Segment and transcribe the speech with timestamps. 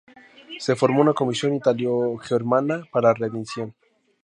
[0.57, 3.75] Se formó una comisión italo-germana para la rendición.